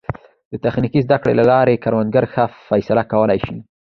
د 0.51 0.53
تخنیکي 0.65 0.99
زده 1.05 1.17
کړو 1.23 1.33
له 1.39 1.45
لارې 1.51 1.81
کروندګر 1.83 2.25
ښه 2.33 2.43
فیصله 2.67 3.03
کولی 3.11 3.39
شي. 3.45 3.57